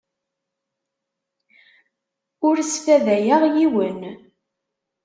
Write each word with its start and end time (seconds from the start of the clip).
Ur 2.47 2.57
sfadayeɣ 2.65 3.41
yiwen. 3.55 3.99